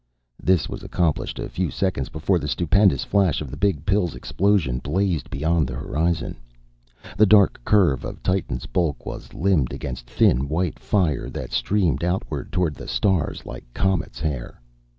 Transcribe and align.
This 0.41 0.67
was 0.67 0.81
accomplished 0.81 1.37
a 1.37 1.47
few 1.47 1.69
seconds 1.69 2.09
before 2.09 2.39
the 2.39 2.47
stupendous 2.47 3.03
flash 3.03 3.39
of 3.39 3.51
the 3.51 3.55
Big 3.55 3.85
Pill's 3.85 4.15
explosion 4.15 4.79
blazed 4.79 5.29
beyond 5.29 5.67
the 5.67 5.75
horizon. 5.75 6.37
The 7.17 7.27
dark 7.27 7.61
curve 7.63 8.03
of 8.03 8.23
Titan's 8.23 8.65
bulk 8.65 9.05
was 9.05 9.35
limned 9.35 9.71
against 9.73 10.09
thin 10.09 10.49
white 10.49 10.79
fire 10.79 11.29
that 11.29 11.51
streamed 11.51 12.03
outward 12.03 12.51
toward 12.51 12.73
the 12.73 12.87
stars 12.87 13.45
like 13.45 13.71
comet's 13.75 14.19
hair. 14.21 14.59